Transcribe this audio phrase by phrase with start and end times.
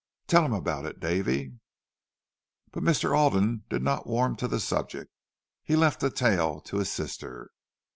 [0.25, 1.53] Tell him about it, Davy."
[2.71, 3.15] But Mr.
[3.15, 5.11] Alden did not warm to the subject;
[5.63, 7.51] he left the tale to his sister.